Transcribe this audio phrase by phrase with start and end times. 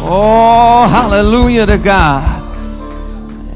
[0.00, 2.44] Oh, hallelujah to God.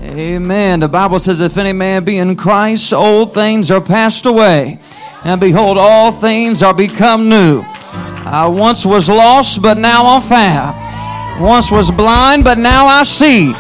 [0.03, 0.81] Amen.
[0.81, 4.81] The Bible says, if any man be in Christ, old things are passed away.
[5.25, 7.63] And behold, all things are become new.
[7.65, 11.43] I once was lost, but now I'm found.
[11.43, 13.55] Once was blind, but now I see.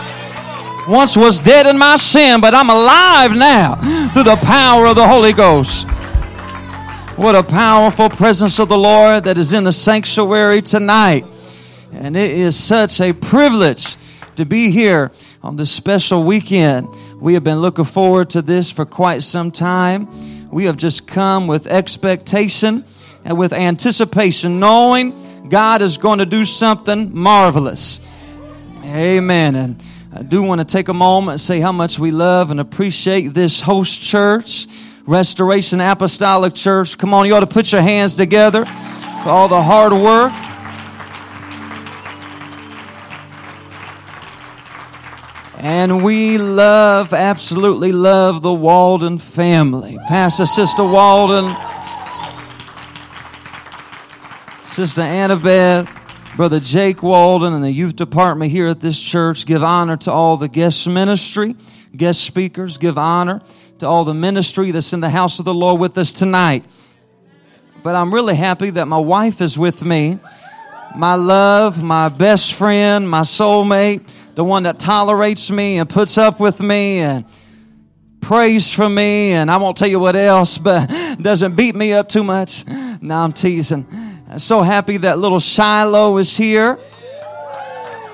[0.88, 3.76] Once was dead in my sin, but I'm alive now
[4.12, 5.88] through the power of the Holy Ghost.
[7.16, 11.24] What a powerful presence of the Lord that is in the sanctuary tonight.
[11.92, 13.96] And it is such a privilege
[14.36, 16.88] to be here on this special weekend.
[17.20, 20.08] We have been looking forward to this for quite some time.
[20.50, 22.84] We have just come with expectation
[23.24, 28.00] and with anticipation, knowing God is going to do something marvelous.
[28.82, 29.54] Amen.
[29.54, 29.82] And
[30.14, 33.28] I do want to take a moment and say how much we love and appreciate
[33.28, 34.66] this host church,
[35.06, 36.96] Restoration Apostolic Church.
[36.96, 40.32] Come on, you ought to put your hands together for all the hard work
[45.62, 49.96] And we love, absolutely love the Walden family.
[50.08, 51.44] Pastor Sister Walden,
[54.64, 55.88] Sister Annabeth,
[56.36, 60.36] Brother Jake Walden, and the youth department here at this church give honor to all
[60.36, 61.54] the guest ministry,
[61.96, 63.40] guest speakers, give honor
[63.78, 66.64] to all the ministry that's in the house of the Lord with us tonight.
[67.84, 70.18] But I'm really happy that my wife is with me.
[70.96, 74.04] My love, my best friend, my soulmate
[74.34, 77.24] the one that tolerates me and puts up with me and
[78.20, 80.86] prays for me, and I won't tell you what else, but
[81.20, 82.66] doesn't beat me up too much.
[82.66, 83.86] Now I'm teasing.
[84.28, 86.78] I'm so happy that little Shiloh is here.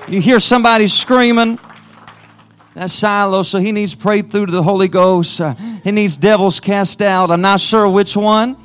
[0.07, 1.59] You hear somebody screaming.
[2.73, 5.39] That's Shiloh, so he needs prayed through to the Holy Ghost.
[5.39, 5.53] Uh,
[5.83, 7.31] he needs devils cast out.
[7.31, 8.57] I'm not sure which one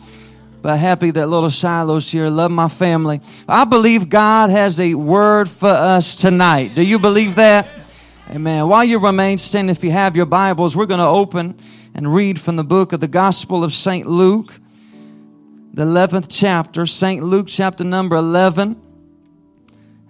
[0.65, 2.31] but happy that little Shiloh's here.
[2.31, 3.21] Love my family.
[3.47, 6.75] I believe God has a word for us tonight.
[6.75, 7.69] Do you believe that?
[8.31, 8.67] Amen.
[8.67, 11.61] While you remain standing, if you have your Bibles, we're going to open
[11.95, 14.07] and read from the book of the Gospel of St.
[14.07, 14.59] Luke,
[15.75, 17.23] the 11th chapter, St.
[17.23, 18.81] Luke chapter number 11.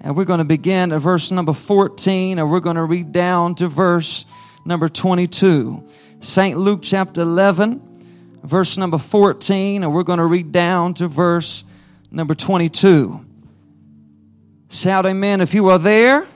[0.03, 3.57] And we're going to begin at verse number 14, and we're going to read down
[3.57, 4.25] to verse
[4.65, 5.83] number 22.
[6.21, 6.57] St.
[6.57, 7.94] Luke chapter 11
[8.45, 11.65] verse number 14, and we're going to read down to verse
[12.11, 13.25] number 22.
[14.69, 16.27] Shout amen if you are there.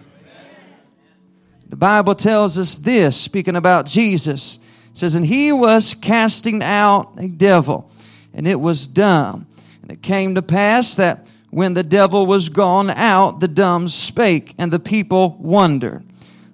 [1.69, 4.59] The Bible tells us this, speaking about Jesus.
[4.93, 7.91] It says, And he was casting out a devil,
[8.33, 9.47] and it was dumb.
[9.83, 14.55] And it came to pass that when the devil was gone out, the dumb spake,
[14.57, 16.05] and the people wondered.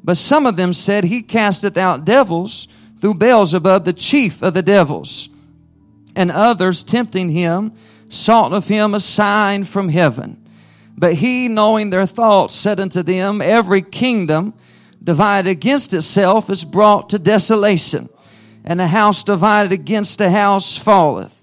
[0.03, 2.67] But some of them said, He casteth out devils
[3.01, 5.29] through Beelzebub, the chief of the devils
[6.17, 7.73] and others tempting him
[8.09, 10.41] sought of him a sign from heaven.
[10.97, 14.55] But he, knowing their thoughts, said unto them, Every kingdom
[15.03, 18.09] divided against itself is brought to desolation,
[18.65, 21.43] and a house divided against a house falleth.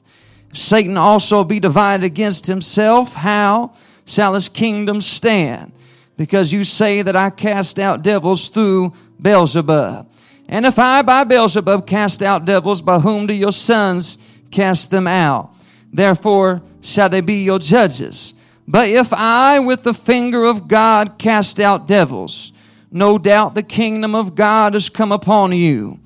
[0.52, 3.74] If Satan also be divided against himself, how
[4.06, 5.74] shall his kingdom stand?
[6.18, 10.08] Because you say that I cast out devils through Beelzebub.
[10.48, 14.18] And if I by Beelzebub cast out devils, by whom do your sons
[14.52, 15.54] cast them out.
[15.92, 18.34] Therefore shall they be your judges.
[18.68, 22.54] But if I with the finger of God cast out devils,
[22.92, 26.00] no doubt the kingdom of God has come upon you.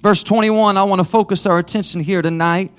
[0.00, 2.72] Verse 21, I want to focus our attention here tonight.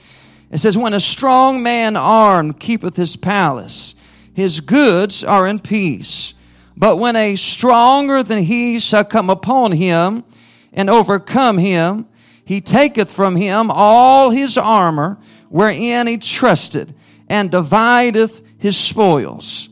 [0.51, 3.95] It says, When a strong man armed keepeth his palace,
[4.33, 6.33] his goods are in peace.
[6.75, 10.23] But when a stronger than he shall come upon him
[10.71, 12.07] and overcome him,
[12.47, 15.17] he taketh from him all his armor
[15.49, 16.95] wherein he trusted
[17.27, 19.67] and divideth his spoils.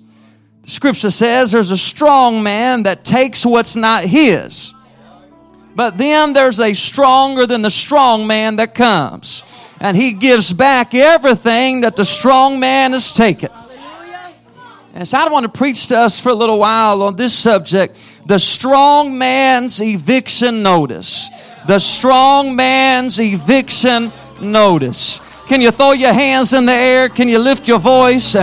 [0.67, 4.73] Scripture says there's a strong man that takes what's not his.
[5.73, 9.45] But then there's a stronger than the strong man that comes.
[9.79, 13.51] And he gives back everything that the strong man has taken.
[14.93, 17.97] And so I want to preach to us for a little while on this subject
[18.25, 21.29] the strong man's eviction notice
[21.67, 25.19] the strong man's eviction notice.
[25.47, 27.07] Can you throw your hands in the air?
[27.09, 28.35] Can you lift your voice?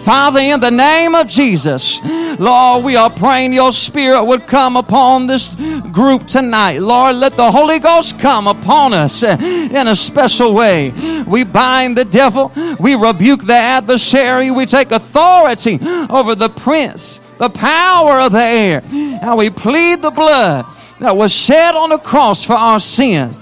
[0.00, 2.00] Father, in the name of Jesus,
[2.40, 5.54] Lord, we are praying your spirit would come upon this
[5.92, 6.78] group tonight.
[6.80, 10.90] Lord, let the Holy Ghost come upon us in a special way.
[11.26, 12.50] We bind the devil,
[12.80, 15.78] we rebuke the adversary, we take authority
[16.08, 20.66] over the prince, the power of the air, and we plead the blood
[21.00, 23.38] that was shed on the cross for our sins.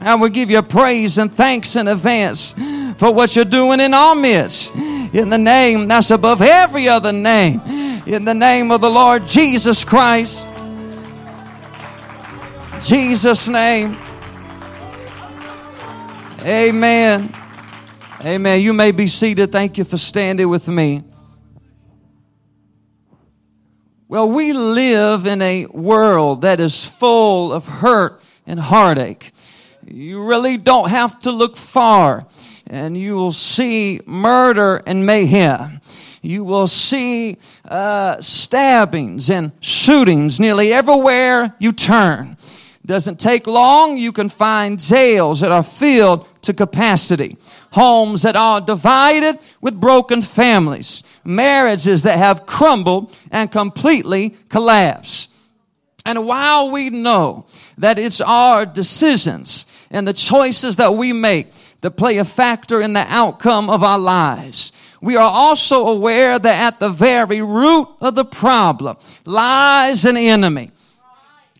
[0.00, 2.54] And we give you praise and thanks in advance
[2.98, 4.74] for what you're doing in our midst.
[4.74, 7.60] In the name that's above every other name.
[8.06, 10.46] in the name of the Lord Jesus Christ.
[12.80, 13.96] Jesus' name.
[16.40, 17.32] Amen.
[18.24, 18.60] Amen.
[18.60, 19.52] You may be seated.
[19.52, 21.04] Thank you for standing with me.
[24.12, 29.32] Well, we live in a world that is full of hurt and heartache.
[29.86, 32.26] You really don't have to look far
[32.66, 35.80] and you will see murder and mayhem.
[36.20, 42.36] You will see uh, stabbings and shootings nearly everywhere you turn.
[42.84, 47.36] Doesn't take long, you can find jails that are filled to capacity,
[47.72, 55.30] homes that are divided with broken families, marriages that have crumbled and completely collapsed.
[56.04, 57.46] And while we know
[57.78, 62.92] that it's our decisions and the choices that we make that play a factor in
[62.92, 68.16] the outcome of our lives, we are also aware that at the very root of
[68.16, 70.70] the problem lies an enemy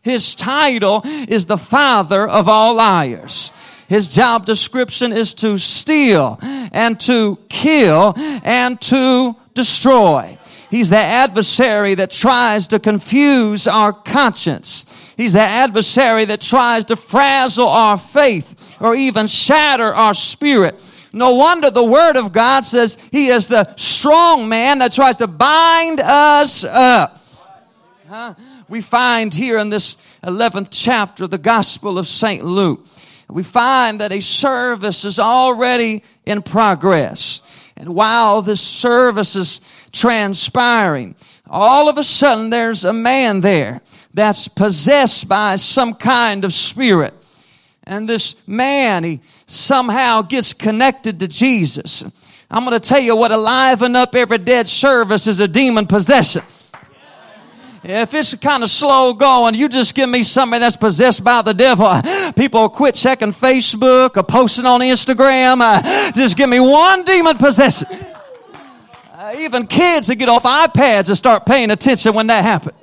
[0.03, 3.53] his title is the father of all liars.
[3.93, 10.39] His job description is to steal and to kill and to destroy.
[10.71, 15.13] He's the adversary that tries to confuse our conscience.
[15.19, 20.81] He's the adversary that tries to frazzle our faith or even shatter our spirit.
[21.13, 25.27] No wonder the Word of God says He is the strong man that tries to
[25.27, 27.21] bind us up.
[28.09, 28.35] Huh?
[28.73, 32.43] we find here in this 11th chapter of the Gospel of St.
[32.43, 32.87] Luke,
[33.33, 37.43] we find that a service is already in progress.
[37.77, 41.17] And while this service is transpiring,
[41.49, 43.81] all of a sudden there's a man there
[44.13, 47.15] that's possessed by some kind of spirit.
[47.85, 52.05] And this man, he somehow gets connected to Jesus.
[52.51, 56.43] I'm going to tell you what liven up every dead service is a demon possession.
[57.85, 61.53] If it's kind of slow going, you just give me somebody that's possessed by the
[61.53, 62.01] devil.
[62.35, 65.61] People quit checking Facebook or posting on Instagram.
[65.61, 67.89] Uh, just give me one demon possession.
[69.13, 72.77] Uh, even kids that get off iPads and start paying attention when that happens.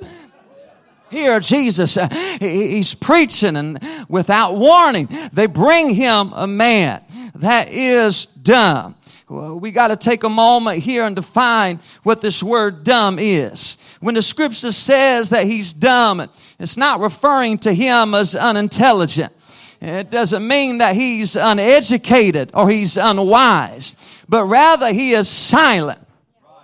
[1.10, 2.08] Here, Jesus, uh,
[2.38, 7.02] he's preaching, and without warning, they bring him a man
[7.40, 8.96] that is dumb.
[9.28, 13.76] Well, we got to take a moment here and define what this word dumb is.
[14.00, 16.28] When the scripture says that he's dumb,
[16.58, 19.32] it's not referring to him as unintelligent.
[19.80, 23.96] It doesn't mean that he's uneducated or he's unwise,
[24.28, 26.00] but rather he is silent.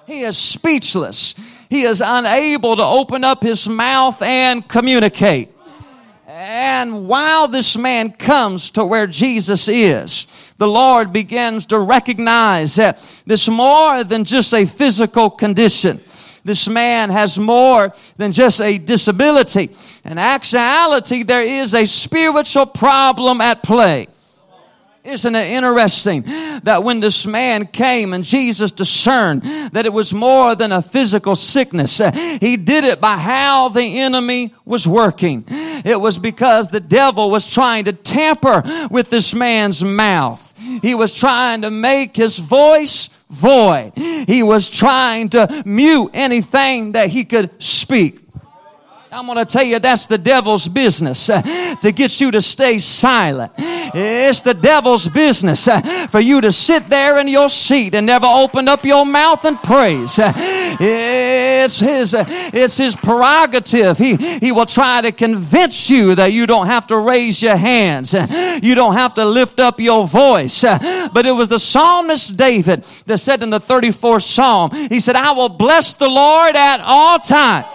[0.07, 1.35] He is speechless.
[1.71, 5.51] He is unable to open up his mouth and communicate.
[6.49, 13.03] And while this man comes to where Jesus is, the Lord begins to recognize that
[13.27, 16.01] this more than just a physical condition.
[16.45, 19.75] This man has more than just a disability.
[20.05, 24.07] In actuality, there is a spiritual problem at play.
[25.07, 26.23] Isn't it interesting
[26.65, 29.43] that when this man came and Jesus discerned
[29.73, 32.11] that it was more than a physical sickness, uh,
[32.41, 35.45] he did it by how the enemy was working.
[35.49, 40.53] It was because the devil was trying to tamper with this man's mouth.
[40.83, 43.93] He was trying to make his voice void.
[43.95, 48.26] He was trying to mute anything that he could speak.
[49.13, 52.79] I'm going to tell you that's the devil's business uh, to get you to stay
[52.79, 53.53] silent.
[53.57, 58.27] It's the devil's business uh, for you to sit there in your seat and never
[58.27, 60.19] open up your mouth and praise.
[60.19, 63.97] Uh, it's his, it's his prerogative.
[63.97, 68.13] He, he will try to convince you that you don't have to raise your hands.
[68.13, 70.63] You don't have to lift up your voice.
[70.63, 75.33] But it was the psalmist David that said in the 34th Psalm, he said, I
[75.33, 77.67] will bless the Lord at all times.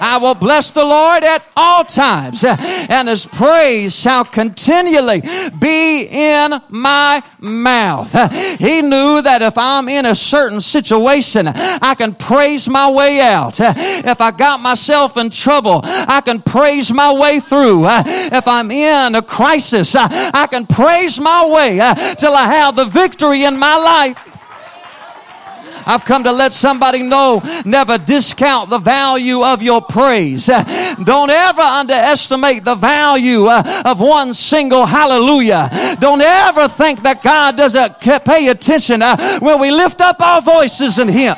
[0.00, 5.22] I will bless the Lord at all times, and his praise shall continually
[5.58, 8.12] be in my mouth.
[8.58, 13.58] He knew that if I'm in a certain situation, I can praise my way out.
[13.60, 17.86] If I got myself in trouble, I can praise my way through.
[17.86, 21.78] If I'm in a crisis, I can praise my way
[22.16, 24.27] till I have the victory in my life.
[25.88, 30.46] I've come to let somebody know never discount the value of your praise.
[31.04, 35.96] Don't ever underestimate the value uh, of one single hallelujah.
[35.98, 40.98] Don't ever think that God doesn't pay attention uh, when we lift up our voices
[40.98, 41.36] in Him.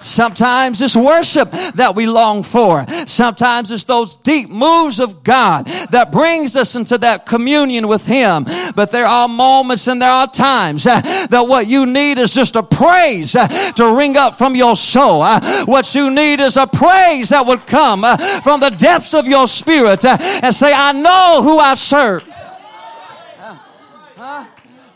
[0.00, 2.86] Sometimes it's worship that we long for.
[3.06, 8.44] Sometimes it's those deep moves of God that brings us into that communion with Him.
[8.74, 12.56] But there are moments and there are times uh, that what you need is just
[12.56, 15.22] a praise uh, to ring up from your soul.
[15.22, 18.02] Uh, what you need is a praise that would come
[18.42, 22.24] from the depths of your spirit and say, I know who I serve.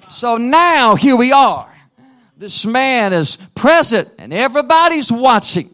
[0.08, 1.73] So now here we are.
[2.36, 5.70] This man is present and everybody's watching.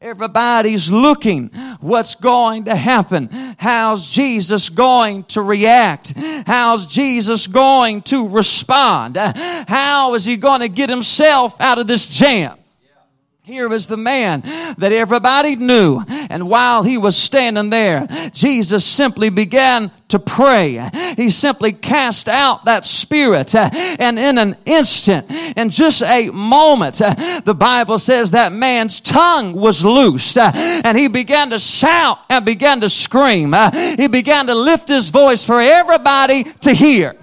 [0.00, 1.48] Everybody's looking
[1.80, 3.28] what's going to happen.
[3.58, 6.14] How's Jesus going to react?
[6.46, 9.16] How's Jesus going to respond?
[9.18, 12.56] How is he going to get himself out of this jam?
[13.42, 14.42] Here was the man
[14.78, 16.00] that everybody knew.
[16.08, 20.88] And while he was standing there, Jesus simply began to pray.
[21.16, 23.54] He simply cast out that spirit.
[23.54, 29.00] Uh, and in an instant, in just a moment, uh, the Bible says that man's
[29.00, 30.36] tongue was loosed.
[30.36, 33.54] Uh, and he began to shout and began to scream.
[33.72, 37.16] He began to lift his voice for everybody to hear.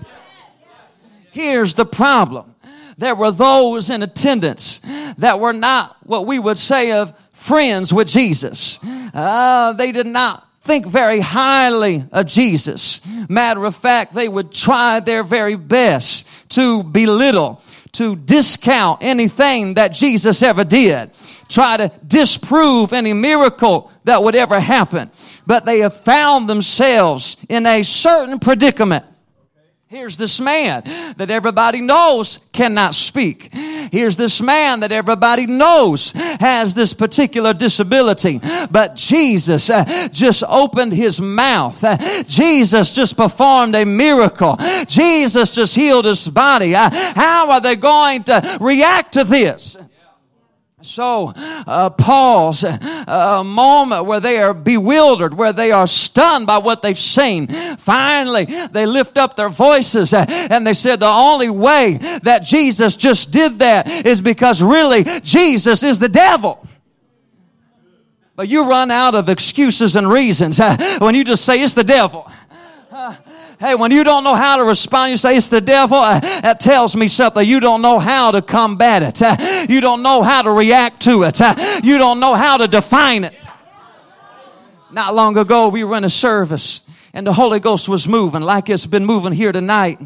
[1.32, 2.56] Here's the problem
[2.98, 4.82] there were those in attendance
[5.20, 8.79] that were not what we would say of friends with Jesus.
[9.13, 13.02] Uh, they did not think very highly of Jesus.
[13.28, 17.62] Matter of fact, they would try their very best to belittle,
[17.94, 21.12] to discount anything that Jesus ever did,
[21.50, 25.10] try to disprove any miracle that would ever happen.
[25.48, 29.06] But they have found themselves in a certain predicament
[29.89, 30.84] Here's this man
[31.15, 33.53] that everybody knows cannot speak.
[33.53, 38.41] Here's this man that everybody knows has this particular disability.
[38.70, 41.82] But Jesus uh, just opened his mouth.
[41.82, 44.58] Uh, Jesus just performed a miracle.
[44.88, 46.75] Jesus just healed his body.
[46.75, 49.77] Uh, how are they going to react to this?
[50.84, 52.77] So, uh, pause uh,
[53.39, 57.48] a moment where they are bewildered, where they are stunned by what they've seen.
[57.77, 62.96] Finally, they lift up their voices uh, and they said the only way that Jesus
[62.96, 66.63] just did that is because really Jesus is the devil.
[68.36, 71.84] But you run out of excuses and reasons uh, when you just say it's the
[71.84, 72.31] devil.
[73.60, 75.98] Hey, when you don't know how to respond, you say it's the devil.
[75.98, 77.48] Uh, that tells me something.
[77.48, 79.20] You don't know how to combat it.
[79.20, 81.42] Uh, you don't know how to react to it.
[81.42, 83.34] Uh, you don't know how to define it.
[84.92, 86.82] Not long ago, we were in a service
[87.14, 90.00] and the Holy Ghost was moving like it's been moving here tonight.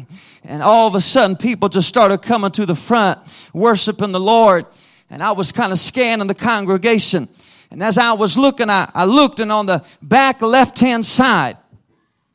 [0.44, 3.18] And all of a sudden, people just started coming to the front,
[3.52, 4.64] worshiping the Lord.
[5.10, 7.28] And I was kind of scanning the congregation.
[7.70, 11.58] And as I was looking, I, I looked and on the back left hand side,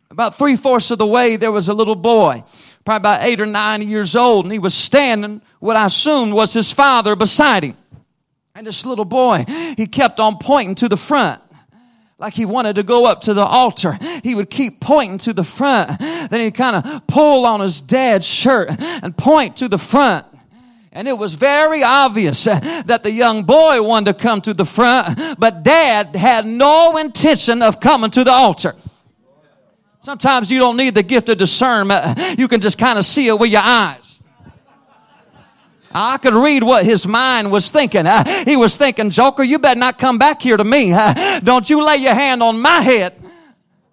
[0.09, 2.43] about three fourths of the way, there was a little boy,
[2.85, 6.53] probably about eight or nine years old, and he was standing, what I assumed was
[6.53, 7.77] his father beside him.
[8.55, 9.45] And this little boy,
[9.77, 11.41] he kept on pointing to the front
[12.19, 13.97] like he wanted to go up to the altar.
[14.23, 15.99] He would keep pointing to the front.
[15.99, 20.25] Then he'd kind of pull on his dad's shirt and point to the front.
[20.91, 25.39] And it was very obvious that the young boy wanted to come to the front,
[25.39, 28.73] but dad had no intention of coming to the altar.
[30.07, 32.39] Sometimes you don't need the gift of discernment.
[32.39, 34.21] You can just kind of see it with your eyes.
[35.91, 38.05] I could read what his mind was thinking.
[38.45, 40.91] He was thinking, Joker, you better not come back here to me.
[41.43, 43.21] Don't you lay your hand on my head.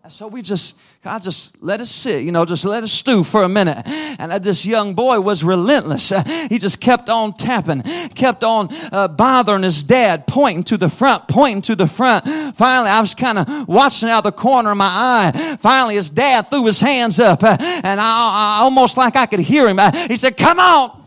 [0.08, 3.42] So we just God just let us sit, you know, just let us stew for
[3.42, 3.86] a minute.
[3.86, 6.14] And this young boy was relentless.
[6.48, 7.82] He just kept on tapping,
[8.14, 12.24] kept on uh, bothering his dad, pointing to the front, pointing to the front.
[12.56, 15.56] Finally, I was kind of watching out the corner of my eye.
[15.60, 19.68] Finally, his dad threw his hands up, and I, I, almost like I could hear
[19.68, 19.78] him.
[20.08, 21.04] He said, "Come on!"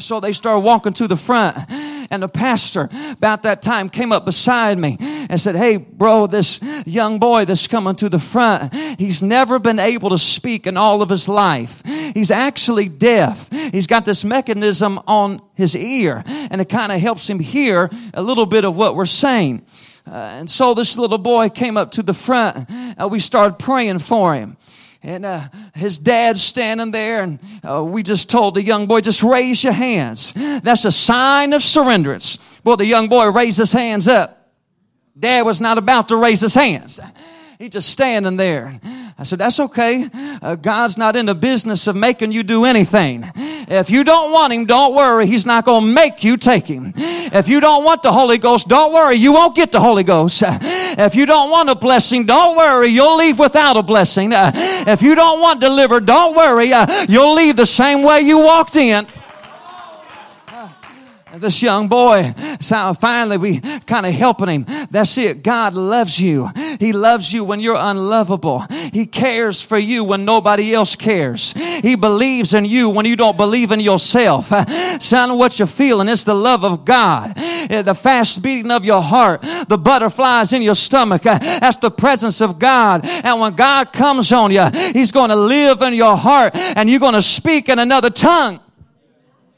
[0.00, 1.56] So they started walking to the front.
[2.10, 6.60] And the pastor about that time came up beside me and said, Hey, bro, this
[6.86, 11.02] young boy that's coming to the front, he's never been able to speak in all
[11.02, 11.82] of his life.
[12.14, 13.50] He's actually deaf.
[13.50, 18.22] He's got this mechanism on his ear and it kind of helps him hear a
[18.22, 19.66] little bit of what we're saying.
[20.06, 23.98] Uh, and so this little boy came up to the front and we started praying
[23.98, 24.56] for him
[25.02, 29.22] and uh, his dad's standing there and uh, we just told the young boy just
[29.22, 30.32] raise your hands.
[30.34, 32.38] That's a sign of surrenderance.
[32.64, 34.34] Well the young boy raised his hands up.
[35.18, 37.00] Dad was not about to raise his hands.
[37.58, 38.80] He just standing there
[39.20, 40.08] I said, that's okay.
[40.40, 43.28] Uh, God's not in the business of making you do anything.
[43.34, 45.26] If you don't want Him, don't worry.
[45.26, 46.92] He's not going to make you take Him.
[46.96, 49.16] If you don't want the Holy Ghost, don't worry.
[49.16, 50.42] You won't get the Holy Ghost.
[50.98, 52.88] If you don't want a blessing, don't worry.
[52.88, 54.32] You'll leave without a blessing.
[54.32, 54.50] Uh,
[54.88, 56.72] if you don't want delivered, don't worry.
[56.72, 59.06] Uh, you'll leave the same way you walked in.
[61.36, 62.34] this young boy.
[62.60, 64.66] So finally, we kind of helping him.
[64.90, 65.44] That's it.
[65.44, 66.50] God loves you.
[66.80, 68.64] He loves you when you're unlovable.
[68.92, 71.52] He cares for you when nobody else cares.
[71.52, 74.48] He believes in you when you don't believe in yourself.
[75.00, 77.34] Son, what you're feeling is the love of God.
[77.36, 81.22] The fast beating of your heart, the butterflies in your stomach.
[81.22, 83.04] That's the presence of God.
[83.04, 87.00] And when God comes on you, He's going to live in your heart and you're
[87.00, 88.60] going to speak in another tongue.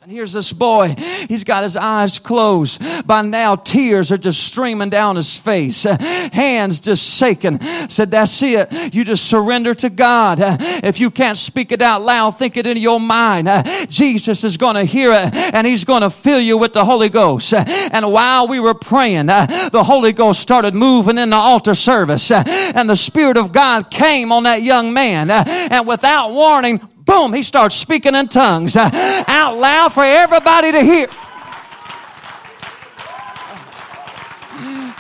[0.03, 0.95] And here's this boy.
[1.29, 2.81] He's got his eyes closed.
[3.07, 5.83] By now, tears are just streaming down his face.
[5.83, 7.61] Hands just shaking.
[7.91, 8.95] Said, that's it.
[8.95, 10.39] You just surrender to God.
[10.41, 13.47] If you can't speak it out loud, think it in your mind.
[13.91, 17.11] Jesus is going to hear it and he's going to fill you with the Holy
[17.11, 17.53] Ghost.
[17.53, 22.89] And while we were praying, the Holy Ghost started moving in the altar service and
[22.89, 25.31] the Spirit of God came on that young man.
[25.31, 26.81] And without warning,
[27.11, 28.89] boom, he starts speaking in tongues uh,
[29.27, 31.09] out loud for everybody to hear.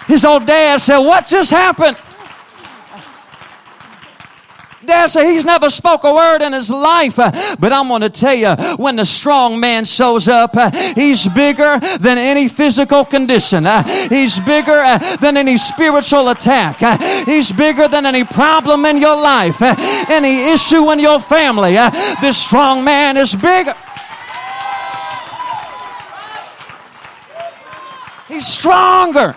[0.06, 1.96] His old dad said, What just happened?
[4.90, 7.16] He's never spoke a word in his life.
[7.16, 10.54] But I'm going to tell you, when the strong man shows up,
[10.94, 13.66] he's bigger than any physical condition.
[14.08, 16.78] He's bigger than any spiritual attack.
[17.26, 19.60] He's bigger than any problem in your life,
[20.10, 21.74] any issue in your family.
[22.20, 23.74] This strong man is bigger.
[28.28, 29.34] He's stronger.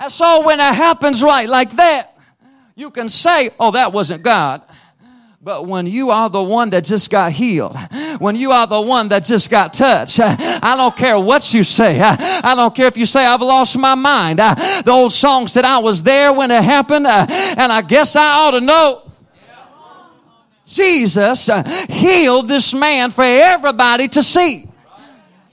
[0.00, 2.17] That's all when it happens right like that,
[2.78, 4.62] you can say, oh, that wasn't God.
[5.42, 7.76] But when you are the one that just got healed,
[8.20, 12.00] when you are the one that just got touched, I don't care what you say.
[12.00, 14.38] I don't care if you say I've lost my mind.
[14.38, 18.52] The old song said I was there when it happened, and I guess I ought
[18.52, 19.10] to know.
[20.64, 21.50] Jesus
[21.88, 24.67] healed this man for everybody to see.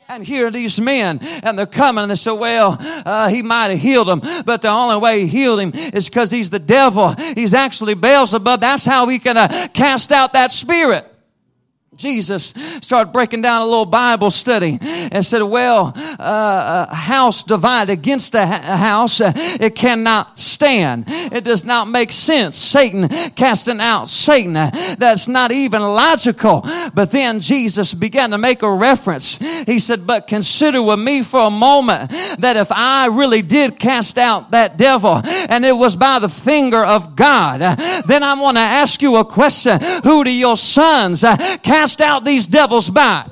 [0.08, 3.72] And here are these men, and they're coming, and they say, Well, uh, he might
[3.72, 7.16] have healed him, but the only way he healed him is because he's the devil.
[7.36, 8.62] He's actually Beelzebub.
[8.62, 11.12] That's how we can uh, cast out that spirit.
[11.98, 17.94] Jesus started breaking down a little Bible study and said, well, uh, a house divided
[17.94, 21.06] against a house, uh, it cannot stand.
[21.08, 22.58] It does not make sense.
[22.58, 24.54] Satan casting out Satan.
[24.54, 26.62] That's not even logical.
[26.94, 29.38] But then Jesus began to make a reference.
[29.38, 34.18] He said, but consider with me for a moment that if I really did cast
[34.18, 37.60] out that devil and it was by the finger of God,
[38.06, 39.80] then I want to ask you a question.
[40.04, 43.30] Who do your sons uh, cast cast out these devils by.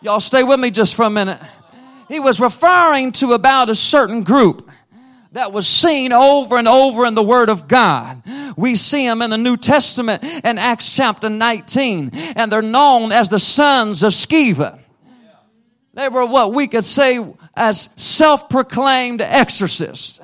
[0.00, 1.38] Y'all stay with me just for a minute.
[2.08, 4.66] He was referring to about a certain group
[5.32, 8.22] that was seen over and over in the Word of God.
[8.56, 13.28] We see them in the New Testament in Acts chapter 19, and they're known as
[13.28, 14.78] the sons of Sceva.
[15.92, 17.22] They were what we could say
[17.54, 20.20] as self proclaimed exorcists.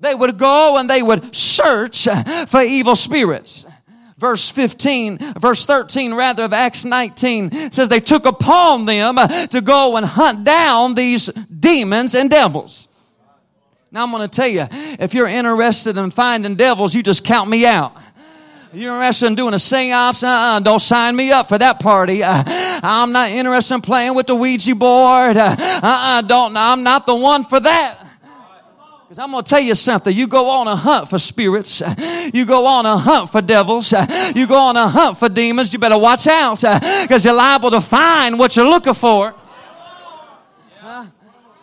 [0.00, 2.08] They would go and they would search
[2.48, 3.64] for evil spirits
[4.18, 9.16] verse 15, verse 13 rather of Acts 19 says they took upon them
[9.48, 12.88] to go and hunt down these demons and devils.
[13.90, 14.66] Now I'm going to tell you,
[14.98, 17.96] if you're interested in finding devils, you just count me out.
[18.72, 20.24] You're interested in doing a seance?
[20.24, 22.24] Uh-uh, don't sign me up for that party.
[22.24, 25.36] Uh, I'm not interested in playing with the Ouija board.
[25.36, 26.54] Uh, uh-uh, don't.
[26.54, 28.03] Know I'm not the one for that.
[29.14, 30.12] Because I'm going to tell you something.
[30.12, 31.80] You go on a hunt for spirits.
[32.34, 33.92] You go on a hunt for devils.
[34.34, 35.72] You go on a hunt for demons.
[35.72, 36.60] You better watch out
[37.02, 39.32] because you're liable to find what you're looking for.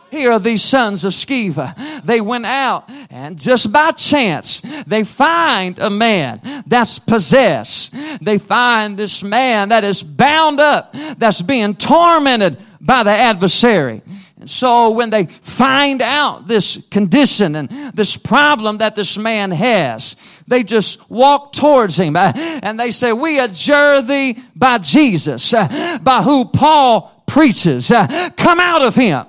[0.10, 2.06] Here are these sons of Sceva.
[2.06, 7.94] They went out and just by chance, they find a man that's possessed.
[8.22, 14.04] They find this man that is bound up, that's being tormented by the adversary.
[14.42, 20.16] And so when they find out this condition and this problem that this man has,
[20.48, 26.00] they just walk towards him uh, and they say, we adjure thee by Jesus, uh,
[26.02, 27.92] by who Paul preaches.
[27.92, 29.28] Uh, come out of him.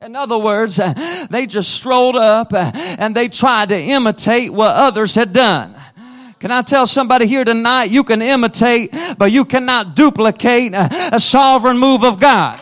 [0.00, 0.80] In other words,
[1.28, 5.74] they just strolled up and they tried to imitate what others had done.
[6.40, 11.76] Can I tell somebody here tonight, you can imitate, but you cannot duplicate a sovereign
[11.76, 12.58] move of God.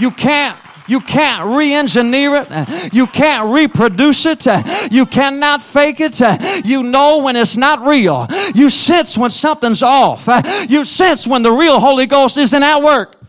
[0.00, 0.58] You can't
[0.90, 2.92] you can't re-engineer it.
[2.92, 4.44] You can't reproduce it.
[4.90, 6.20] You cannot fake it.
[6.66, 8.26] You know when it's not real.
[8.56, 10.28] You sense when something's off.
[10.68, 13.19] You sense when the real Holy Ghost isn't at work.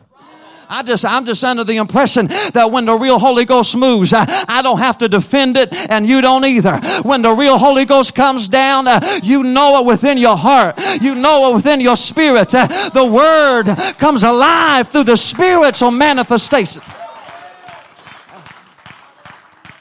[0.71, 4.25] I just, I'm just under the impression that when the real Holy Ghost moves, I,
[4.47, 6.79] I don't have to defend it and you don't either.
[7.03, 10.79] When the real Holy Ghost comes down, uh, you know it within your heart.
[11.01, 12.55] You know it within your spirit.
[12.55, 13.65] Uh, the word
[13.97, 16.81] comes alive through the spiritual manifestation.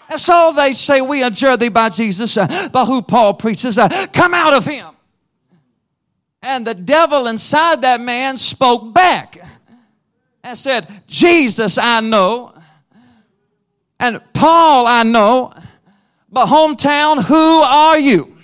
[0.09, 4.09] And so they say, We adjure thee by Jesus, uh, by who Paul preaches, uh,
[4.13, 4.89] come out of him.
[6.43, 9.41] And the devil inside that man spoke back
[10.43, 12.55] and said, Jesus, I know.
[13.99, 15.53] And Paul, I know.
[16.31, 18.37] But hometown, who are you?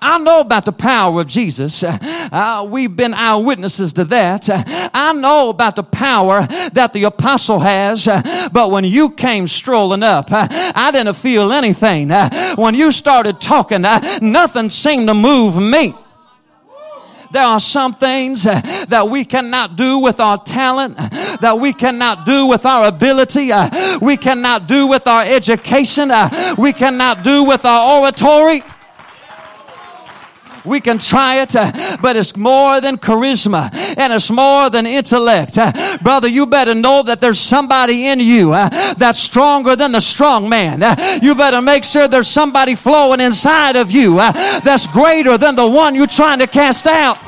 [0.00, 1.82] I know about the power of Jesus.
[1.82, 4.48] Uh, we've been eyewitnesses to that.
[4.94, 8.06] I know about the power that the apostle has.
[8.52, 12.10] But when you came strolling up, uh, I didn't feel anything.
[12.10, 15.94] Uh, when you started talking, uh, nothing seemed to move me.
[17.30, 22.24] There are some things uh, that we cannot do with our talent, that we cannot
[22.26, 27.44] do with our ability, uh, we cannot do with our education, uh, we cannot do
[27.44, 28.62] with our oratory.
[30.66, 35.56] We can try it, uh, but it's more than charisma and it's more than intellect.
[35.58, 40.00] Uh, brother, you better know that there's somebody in you uh, that's stronger than the
[40.00, 40.82] strong man.
[41.22, 45.94] You better make sure there's somebody flowing inside of you that's greater than the one
[45.94, 47.18] you're trying to cast out.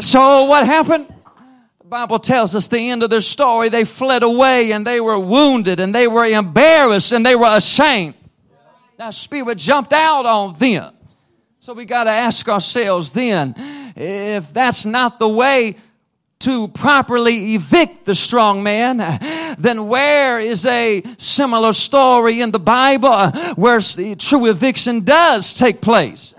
[0.00, 1.11] So what happened?
[1.92, 3.68] Bible tells us the end of their story.
[3.68, 8.14] They fled away and they were wounded and they were embarrassed and they were ashamed.
[8.96, 10.94] That spirit jumped out on them.
[11.60, 13.54] So we got to ask ourselves then,
[13.94, 15.76] if that's not the way
[16.38, 18.96] to properly evict the strong man,
[19.58, 23.80] then where is a similar story in the Bible where
[24.16, 26.34] true eviction does take place?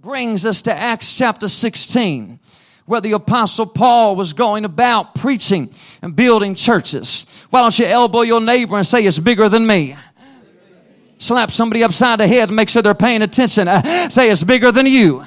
[0.00, 2.38] Brings us to Acts chapter 16
[2.86, 7.26] where the apostle Paul was going about preaching and building churches.
[7.50, 9.96] Why don't you elbow your neighbor and say it's bigger than me?
[11.18, 13.68] Slap somebody upside the head and make sure they're paying attention.
[13.68, 15.24] Uh, say it's bigger than you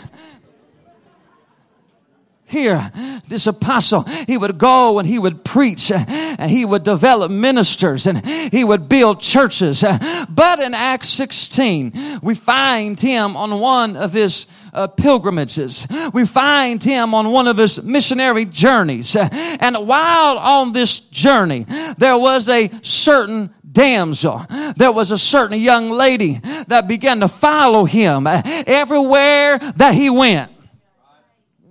[2.53, 2.91] here
[3.27, 8.05] this apostle he would go and he would preach uh, and he would develop ministers
[8.05, 13.97] and he would build churches uh, but in acts 16 we find him on one
[13.97, 15.87] of his uh, pilgrimages.
[16.13, 19.15] We find him on one of his missionary journeys.
[19.15, 21.65] And while on this journey,
[21.97, 24.45] there was a certain damsel.
[24.77, 30.52] There was a certain young lady that began to follow him everywhere that he went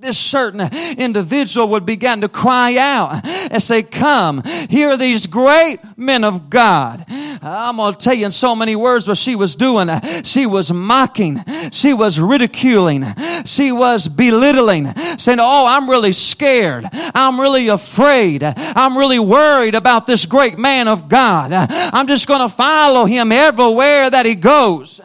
[0.03, 0.61] this certain
[0.99, 7.05] individual would begin to cry out and say, Come, here these great men of God.
[7.09, 9.89] I'm going to tell you in so many words what she was doing.
[10.25, 13.05] She was mocking, she was ridiculing,
[13.45, 20.09] she was belittling, saying, Oh, I'm really scared, I'm really afraid, I'm really worried about
[20.09, 21.53] this great man of God.
[21.53, 25.01] I'm just going to follow him everywhere that he goes.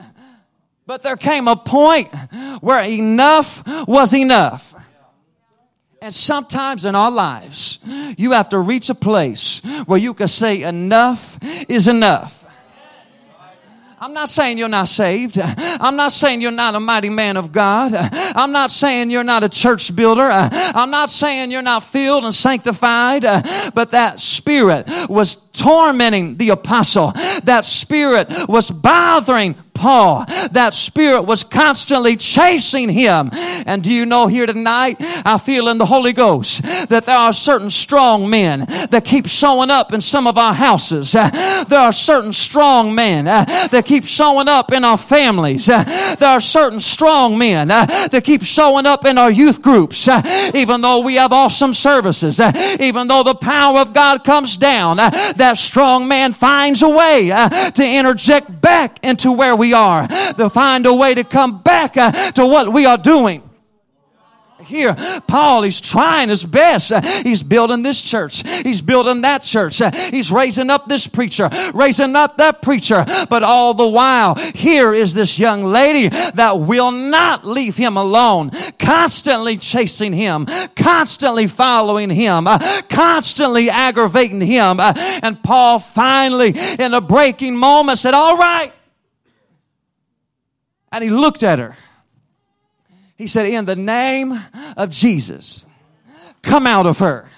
[0.88, 2.10] But there came a point
[2.62, 4.74] where enough was enough.
[6.08, 7.80] And sometimes in our lives,
[8.17, 12.46] you have to reach a place where you can say, enough is enough.
[14.00, 15.38] I'm not saying you're not saved.
[15.38, 17.91] I'm not saying you're not a mighty man of God.
[17.93, 20.30] I'm not saying you're not a church builder.
[20.32, 23.24] I'm not saying you're not filled and sanctified.
[23.74, 27.12] But that spirit was tormenting the apostle.
[27.43, 30.26] That spirit was bothering Paul.
[30.52, 33.30] That spirit was constantly chasing him.
[33.34, 37.34] And do you know here tonight, I feel in the Holy Ghost that there are
[37.34, 41.12] certain strong men that keep showing up in some of our houses.
[41.13, 45.68] There are certain strong men that keep showing up in our families.
[45.68, 50.08] There are certain strong men that keep showing up in our youth groups.
[50.54, 52.40] Even though we have awesome services,
[52.80, 57.30] even though the power of God comes down, that strong man finds a way
[57.74, 61.97] to interject back into where we we are, to find a way to come back
[61.97, 63.43] uh, to what we are doing
[64.67, 64.95] here.
[65.27, 66.91] Paul, he's trying his best.
[67.25, 68.45] He's building this church.
[68.63, 69.82] He's building that church.
[70.12, 73.06] He's raising up this preacher, raising up that preacher.
[73.30, 78.51] But all the while, here is this young lady that will not leave him alone,
[78.77, 82.45] constantly chasing him, constantly following him,
[82.89, 84.80] constantly aggravating him.
[84.80, 88.73] And Paul finally, in a breaking moment, said, All right.
[90.91, 91.76] And he looked at her.
[93.17, 94.39] He said, In the name
[94.76, 95.65] of Jesus,
[96.41, 97.30] come out of her.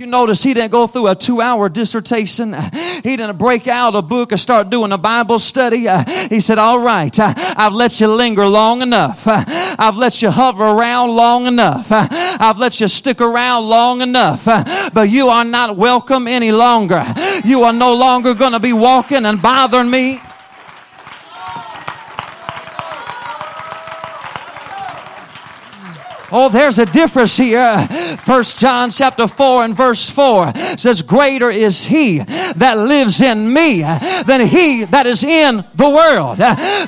[0.00, 2.56] You notice he didn't go through a two hour dissertation.
[3.02, 5.86] He didn't break out a book and start doing a Bible study.
[6.30, 9.24] He said, all right, I've let you linger long enough.
[9.26, 11.88] I've let you hover around long enough.
[11.90, 14.46] I've let you stick around long enough.
[14.94, 17.04] But you are not welcome any longer.
[17.44, 20.18] You are no longer going to be walking and bothering me.
[26.32, 27.86] Oh, there's a difference here.
[28.24, 33.82] First John chapter 4 and verse 4 says, Greater is he that lives in me
[33.82, 36.38] than he that is in the world.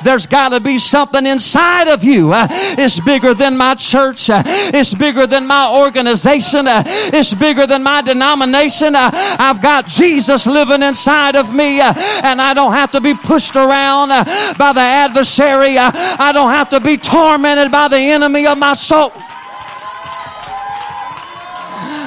[0.04, 2.30] There's got to be something inside of you.
[2.32, 4.26] It's bigger than my church.
[4.30, 6.66] It's bigger than my organization.
[6.68, 8.94] It's bigger than my denomination.
[8.94, 14.08] I've got Jesus living inside of me and I don't have to be pushed around
[14.56, 15.76] by the adversary.
[15.78, 19.12] I don't have to be tormented by the enemy of my soul.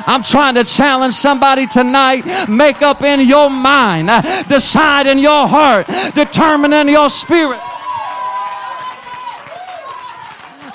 [0.08, 2.48] I'm trying to challenge somebody tonight.
[2.48, 4.10] Make up in your mind,
[4.48, 7.60] decide in your heart, determine in your spirit.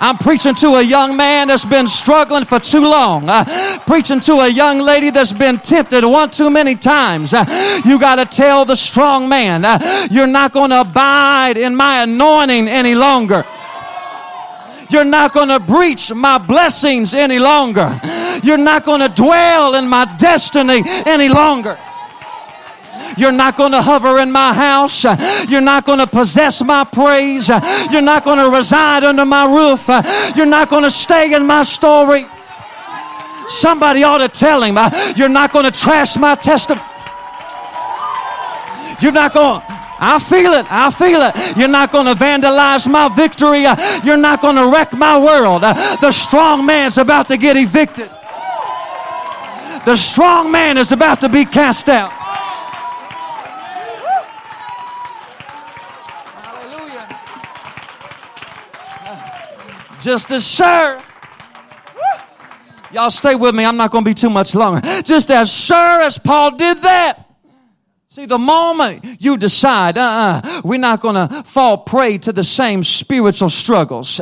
[0.03, 3.29] I'm preaching to a young man that's been struggling for too long.
[3.29, 7.35] Uh, preaching to a young lady that's been tempted one too many times.
[7.35, 7.45] Uh,
[7.85, 12.03] you got to tell the strong man, uh, you're not going to abide in my
[12.05, 13.45] anointing any longer.
[14.89, 18.01] You're not going to breach my blessings any longer.
[18.43, 21.79] You're not going to dwell in my destiny any longer.
[23.17, 25.05] You're not going to hover in my house.
[25.49, 27.49] You're not going to possess my praise.
[27.91, 29.87] You're not going to reside under my roof.
[30.37, 32.27] You're not going to stay in my story.
[33.49, 34.79] Somebody ought to tell him,
[35.17, 36.87] You're not going to trash my testimony.
[39.01, 39.63] You're not going.
[40.03, 40.67] I feel it.
[40.71, 41.59] I feel it.
[41.59, 43.63] You're not going to vandalize my victory.
[44.05, 45.63] You're not going to wreck my world.
[45.63, 48.11] The strong man's about to get evicted.
[49.85, 52.13] The strong man is about to be cast out.
[56.37, 57.09] Hallelujah.
[60.01, 61.01] Just as sure.
[62.93, 63.65] Y'all stay with me.
[63.65, 64.81] I'm not going to be too much longer.
[65.03, 67.27] Just as sure as Paul did that.
[68.13, 72.83] See, the moment you decide, uh-uh, we're not going to fall prey to the same
[72.83, 74.21] spiritual struggles.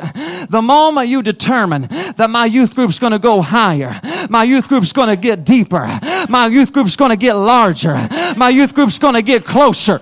[0.50, 4.92] The moment you determine that my youth group's going to go higher, my youth group's
[4.92, 5.86] going to get deeper,
[6.28, 7.94] my youth group's going to get larger,
[8.36, 10.00] my youth group's going to get closer.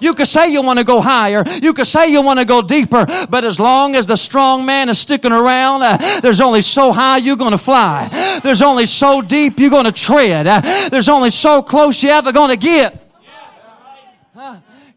[0.00, 1.42] You could say you want to go higher.
[1.62, 3.06] You could say you want to go deeper.
[3.30, 7.16] But as long as the strong man is sticking around, uh, there's only so high
[7.16, 8.40] you're going to fly.
[8.42, 10.46] There's only so deep you're going to tread.
[10.46, 13.05] Uh, there's only so close you're ever going to get.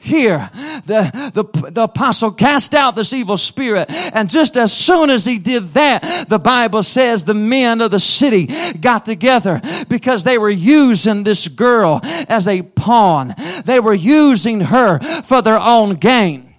[0.02, 0.50] Here,
[0.86, 3.92] the, the, the apostle cast out this evil spirit.
[3.92, 8.00] And just as soon as he did that, the Bible says the men of the
[8.00, 8.48] city
[8.80, 13.36] got together because they were using this girl as a pawn.
[13.66, 16.56] They were using her for their own gain.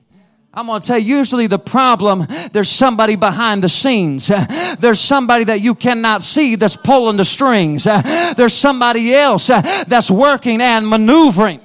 [0.53, 4.27] I'm going to tell you, usually the problem, there's somebody behind the scenes.
[4.81, 7.85] There's somebody that you cannot see that's pulling the strings.
[8.37, 9.47] There's somebody else
[9.87, 11.61] that's working and maneuvering.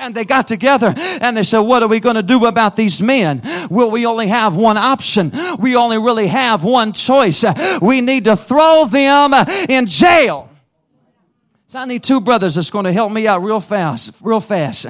[0.00, 3.02] And they got together and they said, what are we going to do about these
[3.02, 3.42] men?
[3.70, 5.30] Well, we only have one option.
[5.58, 7.44] We only really have one choice.
[7.82, 9.34] We need to throw them
[9.68, 10.48] in jail.
[11.66, 14.86] So I need two brothers that's going to help me out real fast, real fast.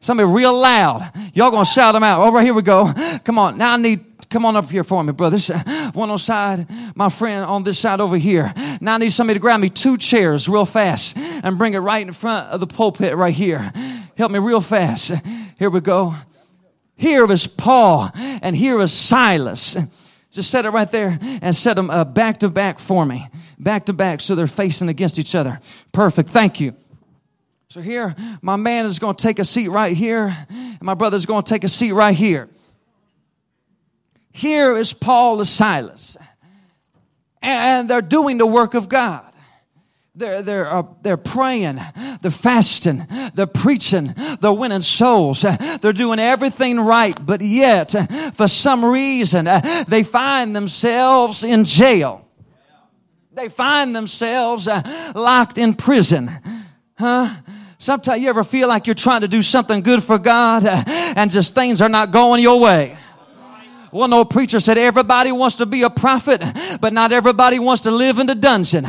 [0.00, 1.10] Somebody real loud.
[1.32, 2.20] Y'all going to shout them out.
[2.20, 2.92] All right, here we go.
[3.24, 3.56] Come on.
[3.56, 5.48] Now I need Come on up here for me, brothers.
[5.92, 8.50] One on side, my friend on this side over here.
[8.80, 12.00] Now I need somebody to grab me two chairs real fast and bring it right
[12.00, 13.70] in front of the pulpit right here.
[14.22, 15.10] Help me real fast.
[15.58, 16.14] Here we go.
[16.94, 19.76] Here is Paul and here is Silas.
[20.30, 23.26] Just set it right there and set them uh, back to back for me.
[23.58, 25.58] Back to back so they're facing against each other.
[25.90, 26.28] Perfect.
[26.28, 26.76] Thank you.
[27.68, 31.16] So here, my man is going to take a seat right here, and my brother
[31.16, 32.48] is going to take a seat right here.
[34.30, 36.16] Here is Paul and Silas.
[37.42, 39.31] And they're doing the work of God.
[40.14, 41.80] They're, they're, uh, they're praying,
[42.20, 45.40] they're fasting, they're preaching, they're winning souls,
[45.80, 47.94] they're doing everything right, but yet,
[48.34, 49.48] for some reason,
[49.88, 52.28] they find themselves in jail.
[53.32, 56.30] They find themselves uh, locked in prison.
[56.98, 57.34] Huh?
[57.78, 61.30] Sometimes you ever feel like you're trying to do something good for God uh, and
[61.30, 62.98] just things are not going your way.
[63.90, 66.42] One old preacher said, everybody wants to be a prophet,
[66.80, 68.86] but not everybody wants to live in the dungeon.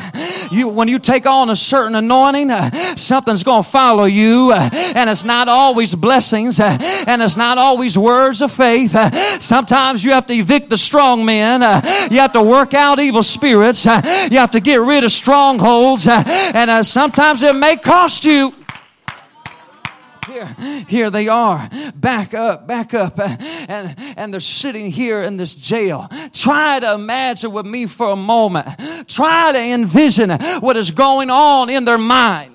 [0.54, 4.70] You when you take on a certain anointing, uh, something's going to follow you, uh,
[4.74, 8.96] and it's not always blessings, uh, and it's not always words of faith.
[8.96, 11.62] Uh, sometimes you have to evict the strong men.
[11.62, 13.86] Uh, you have to work out evil spirits.
[13.86, 18.54] Uh, you have to get rid of strongholds, and sometimes it may cost you.
[20.28, 21.70] Here, here they are.
[21.96, 23.20] Back up, back up.
[23.20, 26.10] And, and they're sitting here in this jail.
[26.34, 28.68] Try to imagine with me for a moment.
[29.08, 32.53] Try to envision what is going on in their mind.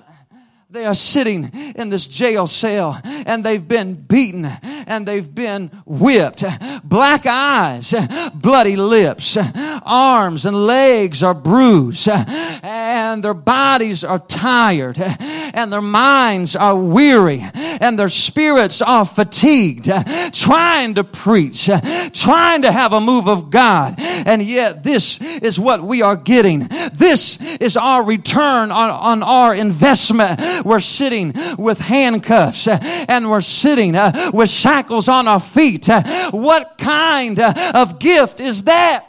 [0.71, 6.43] They are sitting in this jail cell and they've been beaten and they've been whipped.
[6.83, 7.95] Black eyes,
[8.35, 9.35] bloody lips,
[9.83, 17.43] arms and legs are bruised and their bodies are tired and their minds are weary
[17.55, 19.89] and their spirits are fatigued,
[20.33, 21.65] trying to preach,
[22.13, 23.95] trying to have a move of God.
[23.97, 26.67] And yet this is what we are getting.
[26.93, 33.41] This is our return on, on our investment we're sitting with handcuffs uh, and we're
[33.41, 35.89] sitting uh, with shackles on our feet.
[35.89, 39.08] Uh, what kind uh, of gift is that?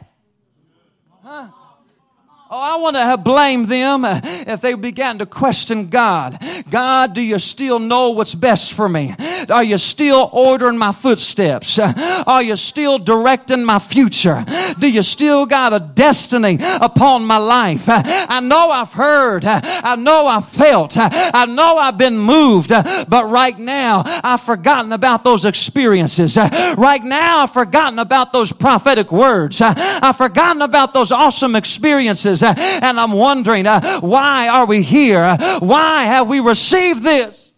[2.52, 6.36] Oh, I want to blame them if they began to question God.
[6.68, 9.14] God, do you still know what's best for me?
[9.48, 11.78] Are you still ordering my footsteps?
[11.78, 14.44] Are you still directing my future?
[14.80, 17.84] Do you still got a destiny upon my life?
[17.86, 19.44] I know I've heard.
[19.44, 20.96] I know I've felt.
[20.96, 22.70] I know I've been moved.
[22.70, 26.36] But right now, I've forgotten about those experiences.
[26.36, 29.60] Right now, I've forgotten about those prophetic words.
[29.60, 35.20] I've forgotten about those awesome experiences Uh, and I'm wondering, uh, why are we here?
[35.20, 37.50] Uh, why have we received this?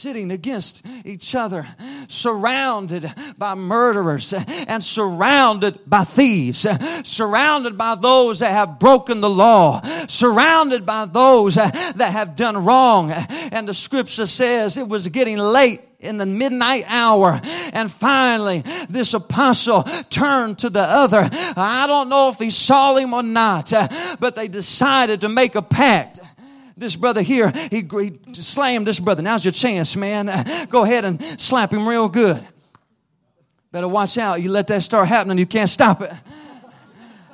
[0.00, 1.66] sitting against each other,
[2.08, 6.66] surrounded by murderers uh, and surrounded by thieves,
[7.04, 13.10] surrounded by those that have broken the law, surrounded by those that have done wrong.
[13.10, 17.40] And the scripture says it was getting late in the midnight hour.
[17.72, 21.28] And finally, this apostle turned to the other.
[21.32, 23.72] I don't know if he saw him or not,
[24.18, 26.20] but they decided to make a pact.
[26.76, 29.22] This brother here, he, he slammed this brother.
[29.22, 30.66] Now's your chance, man.
[30.70, 32.46] Go ahead and slap him real good.
[33.70, 34.42] Better watch out.
[34.42, 36.10] You let that start happening, you can't stop it.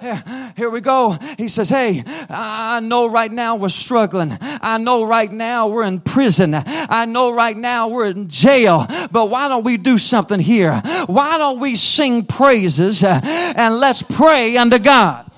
[0.01, 1.17] Here, we go.
[1.39, 4.37] He says, Hey, I know right now we're struggling.
[4.41, 6.55] I know right now we're in prison.
[6.55, 8.87] I know right now we're in jail.
[9.11, 10.81] But why don't we do something here?
[11.07, 15.31] Why don't we sing praises uh, and let's pray unto God?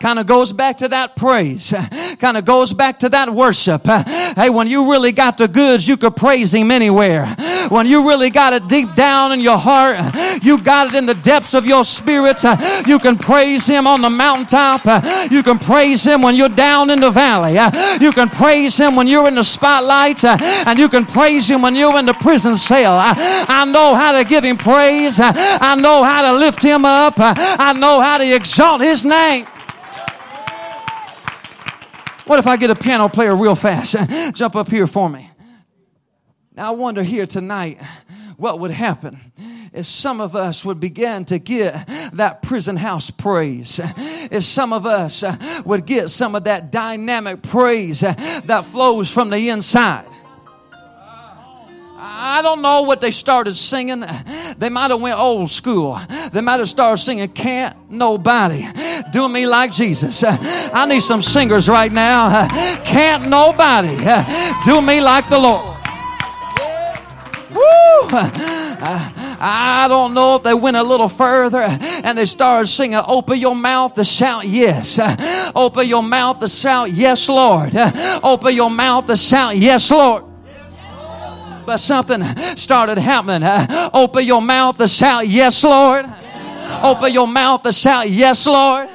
[0.00, 1.74] Kind of goes back to that praise,
[2.18, 3.86] kind of goes back to that worship.
[4.38, 7.34] Hey, when you really got the goods, you could praise Him anywhere.
[7.68, 9.98] When you really got it deep down in your heart,
[10.42, 12.42] you got it in the depths of your spirit,
[12.86, 14.86] you can praise Him on the mountaintop.
[15.30, 17.54] You can praise Him when you're down in the valley.
[18.00, 21.76] You can praise Him when you're in the spotlight, and you can praise Him when
[21.76, 22.96] you're in the prison cell.
[22.98, 25.18] I know how to give Him praise.
[25.20, 27.14] I know how to lift Him up.
[27.18, 29.46] I know how to exalt His name.
[32.28, 33.96] What if I get a piano player real fast?
[34.34, 35.30] Jump up here for me.
[36.54, 37.80] Now, I wonder here tonight
[38.36, 39.32] what would happen
[39.72, 43.80] if some of us would begin to get that prison house praise,
[44.30, 45.24] if some of us
[45.64, 50.04] would get some of that dynamic praise that flows from the inside.
[52.00, 54.04] I don't know what they started singing.
[54.56, 56.00] They might have went old school.
[56.32, 58.64] They might have started singing "Can't Nobody
[59.10, 62.46] Do Me Like Jesus." I need some singers right now.
[62.84, 63.96] Can't nobody
[64.64, 65.76] do me like the Lord.
[67.50, 68.08] Woo!
[69.40, 73.56] I don't know if they went a little further and they started singing, Open your
[73.56, 75.00] mouth to shout yes.
[75.52, 77.74] Open your mouth to shout yes, Lord.
[78.22, 80.27] Open your mouth to shout yes, Lord
[81.68, 82.24] but something
[82.56, 83.42] started happening.
[83.42, 86.06] Uh, open your mouth to shout, Yes, Lord.
[86.82, 88.88] Open your mouth to shout, Yes, Lord.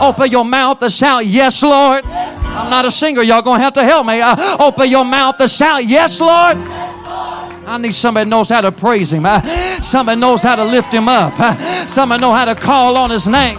[0.00, 2.04] Open your mouth to shout, Yes, Lord.
[2.04, 3.22] I'm not a singer.
[3.22, 4.20] Y'all gonna have to help me.
[4.20, 6.56] Uh, open your mouth to shout, Yes, Lord.
[6.56, 9.26] I need somebody knows how to praise him.
[9.26, 9.40] Uh,
[9.82, 11.34] somebody knows how to lift him up.
[11.36, 13.58] Uh, somebody know how to call on his name.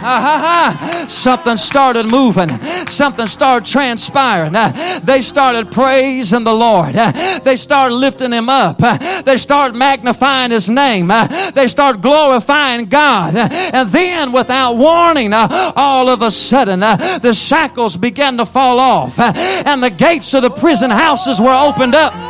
[0.00, 1.06] Ha ha ha.
[1.08, 2.48] Something started moving.
[2.86, 4.54] Something started transpiring.
[4.56, 6.96] Uh, they started praising the Lord.
[6.96, 8.76] Uh, they started lifting him up.
[8.80, 11.08] Uh, they started magnifying his name.
[11.54, 13.36] They started glorifying God.
[13.36, 19.18] And then, without warning, all of a sudden, the shackles began to fall off.
[19.18, 22.29] And the gates of the prison houses were opened up.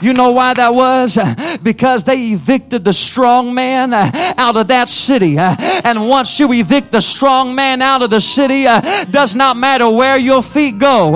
[0.00, 1.18] You know why that was?
[1.62, 5.38] Because they evicted the strong man uh, out of that city.
[5.38, 9.56] Uh, and once you evict the strong man out of the city, uh, does not
[9.56, 11.12] matter where your feet go,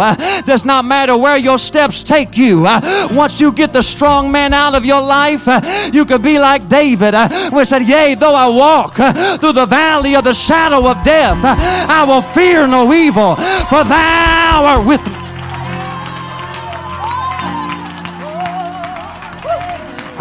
[0.46, 2.62] does not matter where your steps take you.
[2.62, 5.46] Once you get the strong man out of your life,
[5.92, 8.94] you could be like David, who said, Yea, though I walk
[9.40, 14.64] through the valley of the shadow of death, I will fear no evil, for thou
[14.64, 15.21] art with me.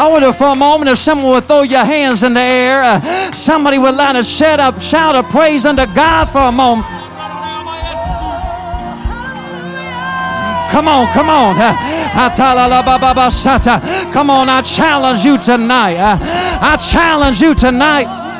[0.01, 3.31] I wonder for a moment if someone would throw your hands in the air, uh,
[3.33, 6.87] somebody would line a set up, shout of praise unto God for a moment.
[10.71, 11.55] Come on, come on.
[14.11, 15.97] Come on, I challenge you tonight.
[15.99, 18.30] I challenge you tonight.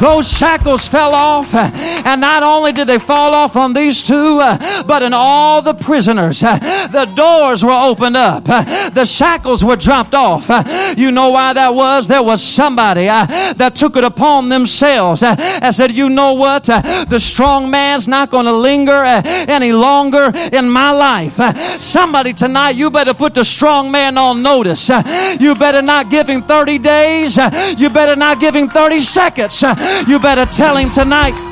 [0.00, 4.38] Those shackles fell off, and not only did they fall off on these two,
[4.86, 6.40] but in all the prisoners.
[6.40, 10.48] The doors were opened up, the shackles were dropped off.
[10.96, 12.08] You know why that was?
[12.08, 16.68] There was somebody uh, that took it upon themselves uh, and said, You know what?
[16.68, 21.80] Uh, the strong man's not going to linger any longer in my life.
[21.80, 24.88] Somebody tonight, you better put the strong man on notice.
[25.40, 27.38] You better not give him 30 days.
[27.76, 29.62] You better not give him 30 seconds.
[30.06, 31.47] You better tell him tonight.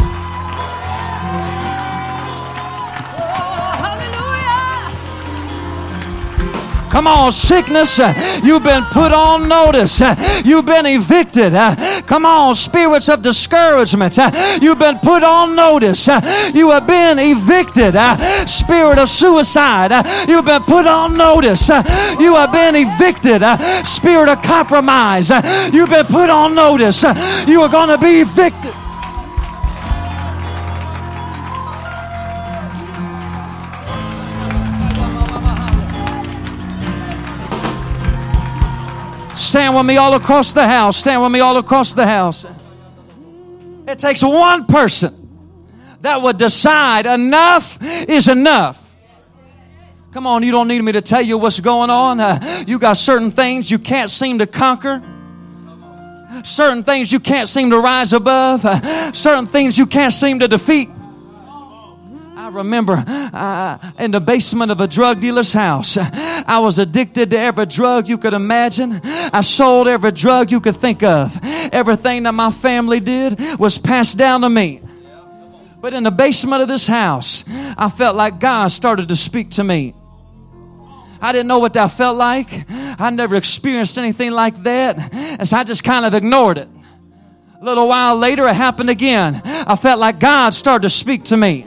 [6.96, 10.00] Come on, sickness, uh, you've been put on notice.
[10.00, 11.52] Uh, you've been evicted.
[11.52, 11.76] Uh,
[12.06, 14.16] come on, spirits of discouragement,
[14.62, 16.06] you've been put on notice.
[16.54, 17.96] You have been evicted.
[18.48, 19.92] Spirit of suicide,
[20.26, 21.68] you've been put on notice.
[21.68, 23.42] You have been evicted.
[23.86, 25.28] Spirit of compromise,
[25.74, 27.02] you've been put on notice.
[27.46, 28.85] You are going to be evicted.
[39.56, 40.98] Stand with me all across the house.
[40.98, 42.44] Stand with me all across the house.
[43.88, 45.56] It takes one person
[46.02, 48.94] that would decide enough is enough.
[50.12, 52.20] Come on, you don't need me to tell you what's going on.
[52.20, 55.02] Uh, you got certain things you can't seem to conquer.
[56.44, 58.62] Certain things you can't seem to rise above.
[58.62, 60.90] Uh, certain things you can't seem to defeat.
[62.56, 67.66] Remember uh, in the basement of a drug dealer's house, I was addicted to every
[67.66, 68.98] drug you could imagine.
[69.04, 71.38] I sold every drug you could think of.
[71.44, 74.80] Everything that my family did was passed down to me.
[75.82, 77.44] But in the basement of this house,
[77.76, 79.94] I felt like God started to speak to me.
[81.20, 82.64] I didn't know what that felt like.
[82.70, 85.12] I never experienced anything like that.
[85.12, 86.68] And so I just kind of ignored it.
[87.60, 89.42] A little while later, it happened again.
[89.44, 91.66] I felt like God started to speak to me.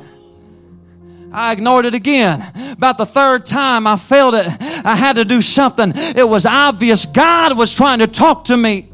[1.32, 2.44] I ignored it again.
[2.72, 5.94] About the third time I felt it, I had to do something.
[5.96, 8.90] It was obvious God was trying to talk to me.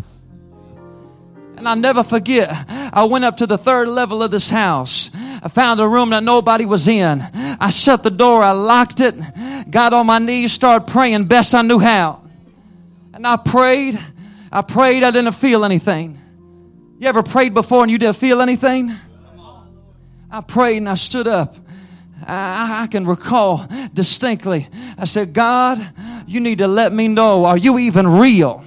[1.58, 5.10] And I'll never forget, I went up to the third level of this house.
[5.14, 7.22] I found a room that nobody was in.
[7.22, 9.16] I shut the door, I locked it,
[9.70, 12.24] got on my knees, started praying best I knew how.
[13.14, 13.98] And I prayed,
[14.52, 16.20] I prayed, I didn't feel anything.
[17.00, 18.92] You ever prayed before and you didn't feel anything?
[20.30, 21.56] I prayed and I stood up.
[22.28, 24.68] I, I can recall distinctly.
[24.98, 25.86] I said, God,
[26.28, 28.64] you need to let me know, are you even real?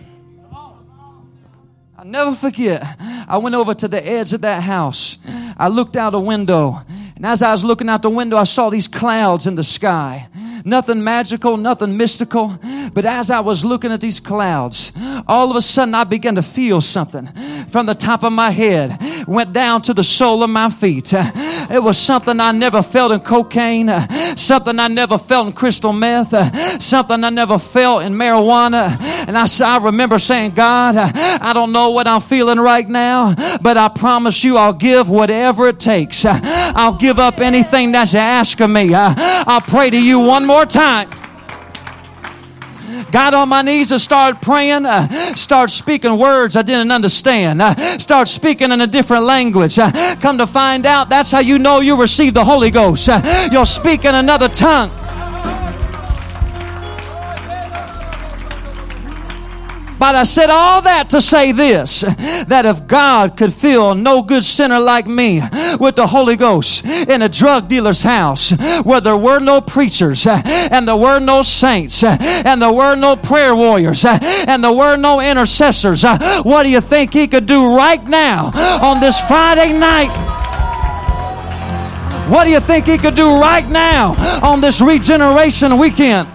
[1.97, 2.85] I'll never forget.
[3.01, 5.19] I went over to the edge of that house.
[5.57, 6.81] I looked out a window.
[7.17, 10.29] And as I was looking out the window, I saw these clouds in the sky.
[10.65, 12.59] Nothing magical, nothing mystical.
[12.93, 14.93] But as I was looking at these clouds,
[15.27, 17.29] all of a sudden I began to feel something
[17.69, 21.13] from the top of my head, went down to the sole of my feet.
[21.13, 23.89] It was something I never felt in cocaine,
[24.39, 28.99] something I never felt in crystal meth, uh, something I never felt in marijuana.
[29.29, 33.35] And I, I remember saying, God, uh, I don't know what I'm feeling right now,
[33.61, 36.25] but I promise you I'll give whatever it takes.
[36.25, 38.95] Uh, I'll give up anything that's asked of me.
[38.95, 41.18] I'll pray to you one more time
[43.11, 47.99] got on my knees and started praying, uh, start speaking words I didn't understand, uh,
[47.99, 49.79] start speaking in a different language.
[49.79, 53.09] Uh, come to find out, that's how you know you received the Holy Ghost.
[53.09, 54.91] Uh, you'll speak in another tongue.
[59.99, 64.45] But I said all that to say this that if God could fill no good
[64.45, 65.43] sinner like me
[65.81, 68.51] with the Holy Ghost in a drug dealer's house
[68.83, 73.55] where there were no preachers and there were no saints and there were no prayer
[73.57, 76.05] warriors and there were no intercessors,
[76.43, 80.15] what do you think he could do right now on this Friday night?
[82.29, 86.29] What do you think he could do right now on this regeneration weekend?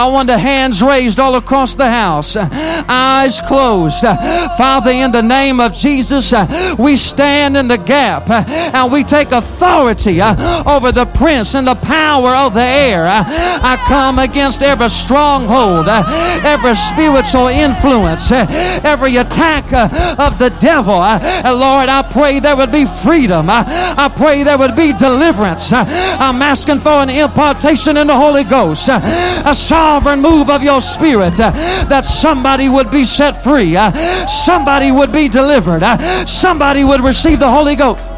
[0.00, 4.00] I want the hands raised all across the house, eyes closed.
[4.00, 6.32] Father, in the name of Jesus,
[6.78, 12.30] we stand in the gap and we take authority over the prince and the power
[12.30, 13.04] of the air.
[13.06, 19.70] I come against every stronghold, every spiritual influence, every attack
[20.18, 20.94] of the devil.
[20.94, 23.48] Lord, I pray there would be freedom.
[23.50, 25.74] I pray there would be deliverance.
[25.74, 28.88] I'm asking for an impartation in the Holy Ghost.
[28.88, 29.54] A
[29.90, 31.50] sovereign move of your spirit uh,
[31.88, 33.90] that somebody would be set free, uh,
[34.28, 38.09] somebody would be delivered, uh, somebody would receive the Holy Ghost.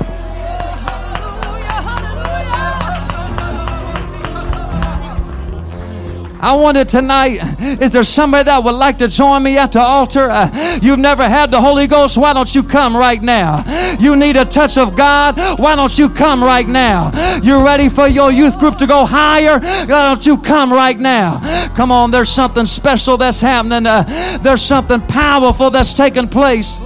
[6.43, 7.39] I wonder tonight,
[7.81, 10.29] is there somebody that would like to join me at the altar?
[10.29, 12.19] Uh, you've never had the Holy Ghost.
[12.19, 13.63] Why don't you come right now?
[14.01, 15.39] You need a touch of God.
[15.61, 17.13] Why don't you come right now?
[17.45, 19.61] You're ready for your youth group to go higher.
[19.61, 21.69] Why don't you come right now?
[21.77, 23.87] Come on, there's something special that's happening.
[23.87, 26.77] Uh, there's something powerful that's taking place.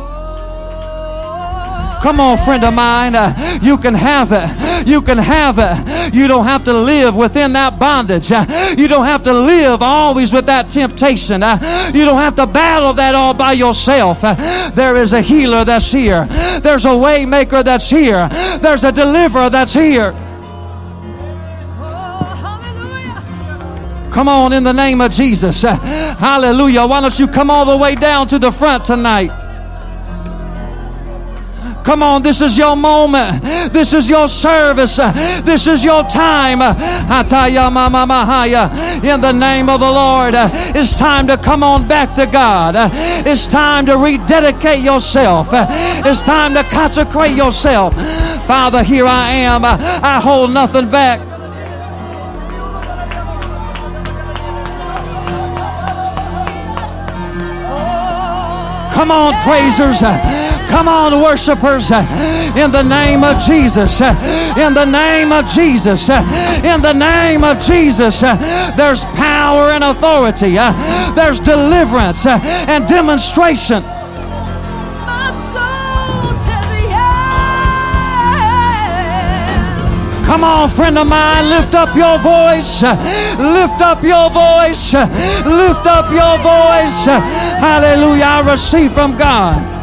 [2.07, 3.17] Come on, friend of mine.
[3.17, 4.87] Uh, you can have it.
[4.87, 6.15] You can have it.
[6.15, 8.31] You don't have to live within that bondage.
[8.31, 8.47] Uh,
[8.79, 11.43] you don't have to live always with that temptation.
[11.43, 14.21] Uh, you don't have to battle that all by yourself.
[14.21, 16.27] There is a healer that's here.
[16.63, 18.29] There's a waymaker that's here.
[18.61, 20.13] There's a deliverer that's here.
[24.13, 25.63] Come on, in the name of Jesus.
[25.63, 26.87] Hallelujah.
[26.87, 29.46] Why don't you come all the way down to the front tonight?
[31.87, 33.41] Come on, this is your moment.
[33.73, 34.97] This is your service.
[34.97, 36.61] This is your time.
[36.61, 36.77] In
[39.21, 40.35] the name of the Lord,
[40.75, 42.75] it's time to come on back to God.
[43.25, 45.51] It's time to rededicate yourself.
[45.53, 47.95] It's time to consecrate yourself.
[48.49, 49.65] Father, here I am.
[49.65, 51.21] I hold nothing back.
[58.93, 60.03] Come on, praisers.
[60.77, 66.93] Come on, worshipers, in the name of Jesus, in the name of Jesus, in the
[66.93, 70.57] name of Jesus, there's power and authority,
[71.17, 73.83] there's deliverance and demonstration.
[80.27, 82.83] Come on, friend of mine, lift up your voice.
[82.83, 84.93] Lift up your voice.
[84.93, 87.07] Lift up your voice.
[87.65, 88.25] Hallelujah.
[88.25, 89.76] I receive from God.